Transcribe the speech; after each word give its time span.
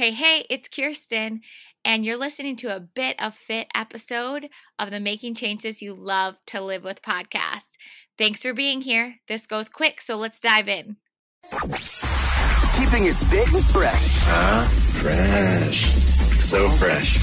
Hey, 0.00 0.12
hey, 0.12 0.46
it's 0.48 0.66
Kirsten, 0.66 1.42
and 1.84 2.06
you're 2.06 2.16
listening 2.16 2.56
to 2.56 2.74
a 2.74 2.80
bit 2.80 3.22
of 3.22 3.34
fit 3.34 3.66
episode 3.74 4.48
of 4.78 4.90
the 4.90 4.98
Making 4.98 5.34
Changes 5.34 5.82
You 5.82 5.92
Love 5.92 6.36
to 6.46 6.62
Live 6.62 6.84
with 6.84 7.02
podcast. 7.02 7.68
Thanks 8.16 8.40
for 8.40 8.54
being 8.54 8.80
here. 8.80 9.16
This 9.28 9.46
goes 9.46 9.68
quick, 9.68 10.00
so 10.00 10.16
let's 10.16 10.40
dive 10.40 10.68
in. 10.68 10.96
Keeping 11.50 13.08
it 13.08 13.14
fit 13.28 13.52
and 13.52 13.62
fresh 13.66 14.20
Huh? 14.22 14.64
Fresh. 15.02 15.92
So 16.44 16.66
fresh. 16.70 17.16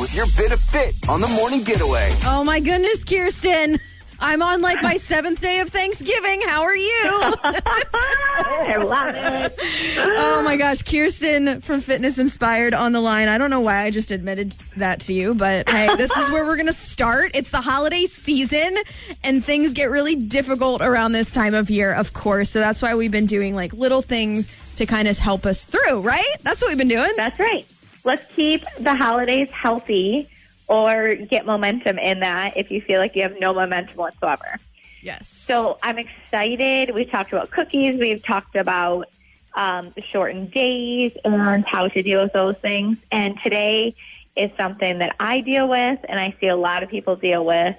with 0.00 0.12
your 0.12 0.26
bit 0.36 0.50
of 0.50 0.60
fit 0.60 0.96
on 1.08 1.20
the 1.20 1.28
morning 1.28 1.62
getaway. 1.62 2.12
Oh 2.24 2.42
my 2.42 2.58
goodness, 2.58 3.04
Kirsten. 3.04 3.78
I'm 4.20 4.42
on 4.42 4.60
like 4.60 4.82
my 4.82 4.96
seventh 4.96 5.40
day 5.40 5.60
of 5.60 5.70
Thanksgiving. 5.70 6.42
How 6.42 6.62
are 6.62 6.76
you? 6.76 7.00
I 7.42 8.76
love 8.76 9.14
it. 9.16 9.54
oh 9.98 10.42
my 10.42 10.56
gosh, 10.56 10.82
Kirsten 10.82 11.62
from 11.62 11.80
Fitness 11.80 12.18
Inspired 12.18 12.74
on 12.74 12.92
the 12.92 13.00
line. 13.00 13.28
I 13.28 13.38
don't 13.38 13.48
know 13.50 13.60
why 13.60 13.82
I 13.82 13.90
just 13.90 14.10
admitted 14.10 14.52
that 14.76 15.00
to 15.02 15.14
you, 15.14 15.34
but 15.34 15.68
hey, 15.68 15.94
this 15.96 16.10
is 16.10 16.30
where 16.30 16.44
we're 16.44 16.56
going 16.56 16.66
to 16.66 16.72
start. 16.72 17.30
It's 17.34 17.50
the 17.50 17.62
holiday 17.62 18.04
season 18.04 18.76
and 19.24 19.44
things 19.44 19.72
get 19.72 19.90
really 19.90 20.16
difficult 20.16 20.82
around 20.82 21.12
this 21.12 21.32
time 21.32 21.54
of 21.54 21.70
year, 21.70 21.94
of 21.94 22.12
course. 22.12 22.50
So 22.50 22.58
that's 22.60 22.82
why 22.82 22.94
we've 22.94 23.10
been 23.10 23.26
doing 23.26 23.54
like 23.54 23.72
little 23.72 24.02
things 24.02 24.48
to 24.76 24.84
kind 24.84 25.08
of 25.08 25.18
help 25.18 25.46
us 25.46 25.64
through, 25.64 26.00
right? 26.02 26.36
That's 26.42 26.60
what 26.60 26.68
we've 26.68 26.78
been 26.78 26.88
doing. 26.88 27.10
That's 27.16 27.38
right. 27.40 27.66
Let's 28.04 28.26
keep 28.34 28.62
the 28.78 28.94
holidays 28.94 29.50
healthy 29.50 30.28
or 30.70 31.14
get 31.16 31.44
momentum 31.44 31.98
in 31.98 32.20
that 32.20 32.56
if 32.56 32.70
you 32.70 32.80
feel 32.80 33.00
like 33.00 33.16
you 33.16 33.22
have 33.22 33.38
no 33.40 33.52
momentum 33.52 33.96
whatsoever. 33.96 34.56
Yes. 35.02 35.26
So 35.28 35.76
I'm 35.82 35.98
excited. 35.98 36.94
We've 36.94 37.10
talked 37.10 37.32
about 37.32 37.50
cookies. 37.50 37.98
We've 37.98 38.22
talked 38.22 38.54
about 38.54 39.08
um, 39.54 39.92
shortened 40.06 40.52
days 40.52 41.12
and 41.24 41.66
how 41.66 41.88
to 41.88 42.02
deal 42.02 42.22
with 42.22 42.32
those 42.32 42.56
things. 42.58 42.98
And 43.10 43.38
today 43.40 43.94
is 44.36 44.50
something 44.56 44.98
that 45.00 45.16
I 45.18 45.40
deal 45.40 45.68
with 45.68 45.98
and 46.08 46.20
I 46.20 46.36
see 46.40 46.46
a 46.46 46.56
lot 46.56 46.84
of 46.84 46.88
people 46.88 47.16
deal 47.16 47.44
with 47.44 47.76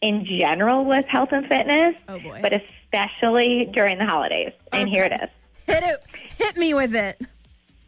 in 0.00 0.24
general 0.24 0.84
with 0.84 1.06
health 1.06 1.32
and 1.32 1.46
fitness, 1.48 1.96
Oh, 2.08 2.20
boy. 2.20 2.38
but 2.40 2.52
especially 2.52 3.70
during 3.72 3.98
the 3.98 4.06
holidays. 4.06 4.52
And 4.70 4.88
here 4.88 5.04
it 5.04 5.12
is. 5.12 5.28
hit 5.66 5.82
it. 5.82 5.96
Hit 6.38 6.56
me 6.56 6.74
with 6.74 6.94
it. 6.94 7.20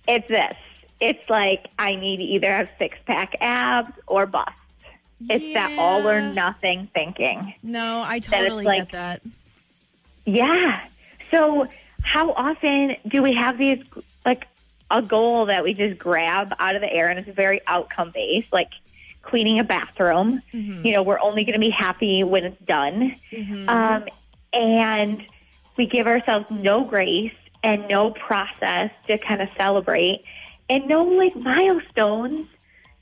It's 0.09 0.27
this. 0.29 0.57
It's 1.01 1.29
like 1.29 1.71
I 1.79 1.95
need 1.95 2.19
to 2.19 2.25
either 2.25 2.49
have 2.49 2.71
six 2.79 2.99
pack 3.07 3.35
abs 3.41 3.93
or 4.07 4.27
bust. 4.27 4.51
It's 5.29 5.55
that 5.55 5.79
all 5.79 6.07
or 6.07 6.21
nothing 6.21 6.89
thinking. 6.95 7.55
No, 7.63 8.03
I 8.05 8.19
totally 8.19 8.65
like- 8.65 8.91
get 8.91 8.93
that. 8.93 9.23
Yeah. 10.25 10.81
So 11.31 11.69
how 12.03 12.33
often 12.33 12.97
do 13.09 13.23
we 13.23 13.35
have 13.35 13.59
these 13.59 13.83
like 14.25 14.47
a 14.91 15.03
goal 15.03 15.47
that 15.47 15.65
we 15.65 15.75
just 15.75 15.99
grab 15.99 16.53
out 16.59 16.77
of 16.77 16.81
the 16.83 16.93
air 16.93 17.09
and 17.09 17.19
it's 17.19 17.29
very 17.35 17.61
outcome 17.67 18.11
based, 18.13 18.53
like 18.53 18.71
cleaning 19.23 19.59
a 19.59 19.65
bathroom. 19.65 20.41
You 20.85 20.93
know, 20.93 21.03
we're 21.03 21.19
only 21.21 21.43
going 21.45 21.55
to 21.55 21.59
be 21.61 21.71
happy 21.71 22.23
when 22.23 22.45
it's 22.45 22.65
done. 22.65 23.15
Um, 23.69 24.05
and 24.53 25.25
we 25.77 25.87
give 25.87 26.07
ourselves 26.07 26.49
no 26.51 26.85
grace 26.85 27.35
and 27.65 27.89
no 27.89 28.11
process 28.13 28.91
to 29.09 29.19
kind 29.19 29.43
of 29.43 29.49
celebrate 29.57 30.23
and 30.69 30.87
no 30.89 31.05
like 31.05 31.35
milestones. 31.37 32.49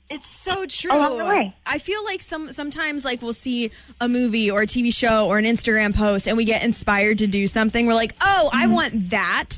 It's 0.09 0.27
so 0.27 0.67
true. 0.67 0.91
Along 0.91 1.17
the 1.17 1.25
way. 1.25 1.55
I 1.65 1.79
feel 1.79 2.03
like 2.03 2.21
some 2.21 2.51
sometimes 2.51 3.03
like 3.03 3.21
we'll 3.21 3.33
see 3.33 3.71
a 3.99 4.07
movie 4.07 4.51
or 4.51 4.61
a 4.61 4.67
TV 4.67 4.93
show 4.93 5.27
or 5.27 5.39
an 5.39 5.45
Instagram 5.45 5.95
post 5.95 6.27
and 6.27 6.37
we 6.37 6.45
get 6.45 6.63
inspired 6.63 7.17
to 7.19 7.27
do 7.27 7.47
something. 7.47 7.87
We're 7.87 7.95
like, 7.95 8.15
"Oh, 8.21 8.49
I 8.53 8.65
mm-hmm. 8.65 8.73
want 8.73 9.09
that. 9.09 9.49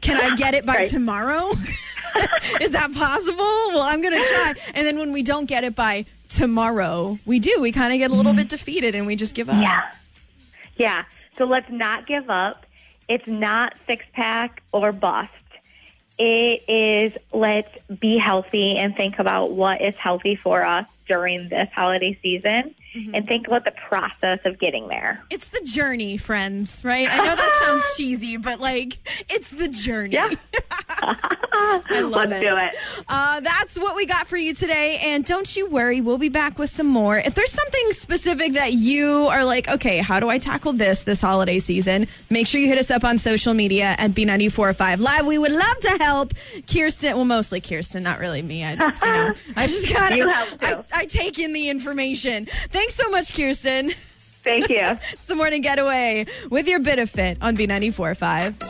Can 0.00 0.16
I 0.16 0.36
get 0.36 0.54
it 0.54 0.64
by 0.64 0.76
Right. 0.76 0.90
tomorrow?" 0.90 1.50
Is 2.60 2.72
that 2.72 2.92
possible? 2.92 3.36
Well, 3.36 3.82
I'm 3.82 4.02
going 4.02 4.20
to 4.20 4.26
try. 4.26 4.54
And 4.74 4.86
then 4.86 4.98
when 4.98 5.12
we 5.12 5.22
don't 5.22 5.46
get 5.46 5.64
it 5.64 5.74
by 5.74 6.04
tomorrow, 6.28 7.18
we 7.24 7.38
do. 7.38 7.60
We 7.60 7.72
kind 7.72 7.92
of 7.92 7.98
get 7.98 8.10
a 8.10 8.14
little 8.14 8.32
mm-hmm. 8.32 8.38
bit 8.38 8.48
defeated 8.48 8.94
and 8.94 9.06
we 9.06 9.16
just 9.16 9.34
give 9.34 9.48
up. 9.48 9.62
Yeah. 9.62 9.90
Yeah. 10.76 11.04
So 11.36 11.44
let's 11.44 11.70
not 11.70 12.06
give 12.06 12.28
up. 12.28 12.66
It's 13.08 13.26
not 13.26 13.76
six 13.86 14.04
pack 14.12 14.62
or 14.72 14.92
bust. 14.92 15.32
It 16.22 16.68
is 16.68 17.16
let's 17.32 17.70
be 17.98 18.18
healthy 18.18 18.76
and 18.76 18.94
think 18.94 19.18
about 19.18 19.52
what 19.52 19.80
is 19.80 19.96
healthy 19.96 20.36
for 20.36 20.62
us 20.62 20.86
during 21.08 21.48
this 21.48 21.70
holiday 21.74 22.18
season 22.22 22.74
mm-hmm. 22.94 23.14
and 23.14 23.26
think 23.26 23.46
about 23.46 23.64
the 23.64 23.70
process 23.70 24.40
of 24.44 24.58
getting 24.58 24.88
there. 24.88 25.24
It's 25.30 25.48
the 25.48 25.62
journey, 25.62 26.18
friends, 26.18 26.84
right? 26.84 27.08
I 27.10 27.16
know 27.16 27.36
that 27.36 27.62
sounds 27.64 27.84
cheesy, 27.96 28.36
but 28.36 28.60
like 28.60 28.98
it's 29.30 29.50
the 29.50 29.68
journey. 29.68 30.12
Yeah. 30.12 30.34
I 31.90 32.00
love 32.00 32.30
let's 32.30 32.42
it. 32.42 32.48
do 32.48 32.56
it. 32.56 33.02
Uh, 33.08 33.40
that's 33.40 33.78
what 33.78 33.96
we 33.96 34.06
got 34.06 34.26
for 34.26 34.36
you 34.36 34.54
today. 34.54 34.98
And 35.02 35.24
don't 35.24 35.56
you 35.56 35.68
worry, 35.68 36.00
we'll 36.00 36.18
be 36.18 36.28
back 36.28 36.58
with 36.58 36.70
some 36.70 36.86
more. 36.86 37.18
If 37.18 37.34
there's 37.34 37.52
something 37.52 37.92
specific 37.92 38.52
that 38.54 38.74
you 38.74 39.26
are 39.28 39.44
like, 39.44 39.68
okay, 39.68 39.98
how 39.98 40.20
do 40.20 40.28
I 40.28 40.38
tackle 40.38 40.72
this 40.72 41.02
this 41.02 41.20
holiday 41.20 41.58
season? 41.58 42.06
Make 42.30 42.46
sure 42.46 42.60
you 42.60 42.68
hit 42.68 42.78
us 42.78 42.90
up 42.90 43.04
on 43.04 43.18
social 43.18 43.54
media 43.54 43.94
at 43.98 44.12
B945 44.12 45.00
Live. 45.00 45.26
We 45.26 45.38
would 45.38 45.52
love 45.52 45.78
to 45.80 45.90
help 46.00 46.34
Kirsten. 46.72 47.14
Well, 47.16 47.24
mostly 47.24 47.60
Kirsten, 47.60 48.02
not 48.02 48.18
really 48.20 48.42
me. 48.42 48.64
I 48.64 48.76
just, 48.76 49.02
you 49.02 49.08
know, 49.08 49.34
I 49.56 49.66
just 49.66 49.92
got 49.92 50.12
help 50.12 50.62
I. 50.62 51.00
I 51.00 51.06
take 51.06 51.38
in 51.38 51.52
the 51.52 51.68
information. 51.68 52.46
Thanks 52.70 52.94
so 52.94 53.08
much, 53.10 53.34
Kirsten. 53.34 53.90
Thank 54.42 54.68
you. 54.68 54.80
It's 55.12 55.24
the 55.26 55.34
morning 55.34 55.60
getaway 55.60 56.26
with 56.50 56.66
your 56.68 56.78
bit 56.78 56.98
of 56.98 57.10
fit 57.10 57.38
on 57.40 57.56
B945. 57.56 58.69